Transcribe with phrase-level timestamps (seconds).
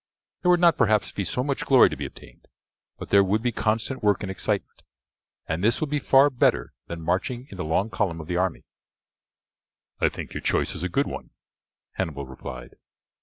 [0.41, 2.47] There would not, perhaps, be so much glory to be obtained,
[2.97, 4.81] but there would be constant work and excitement,
[5.47, 8.63] and this will be far better than marching in the long column of the army."
[9.99, 11.29] "I think your choice is a good one,"
[11.97, 12.77] Hannibal replied.